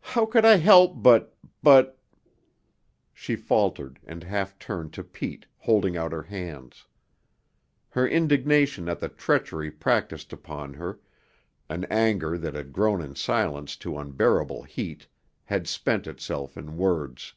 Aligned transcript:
How 0.00 0.26
could 0.26 0.44
I 0.44 0.56
help 0.56 1.04
but 1.04 1.36
but" 1.62 2.00
She 3.14 3.36
faltered 3.36 4.00
and 4.04 4.24
half 4.24 4.58
turned 4.58 4.92
to 4.94 5.04
Pete, 5.04 5.46
holding 5.58 5.96
out 5.96 6.10
her 6.10 6.24
hands. 6.24 6.88
Her 7.90 8.08
indignation 8.08 8.88
at 8.88 8.98
the 8.98 9.08
treachery 9.08 9.70
practiced 9.70 10.32
upon 10.32 10.74
her, 10.74 10.98
an 11.68 11.84
anger 11.84 12.36
that 12.36 12.54
had 12.54 12.72
grown 12.72 13.00
in 13.00 13.14
silence 13.14 13.76
to 13.76 13.96
unbearable 13.96 14.64
heat, 14.64 15.06
had 15.44 15.68
spent 15.68 16.08
itself 16.08 16.56
in 16.56 16.76
words. 16.76 17.34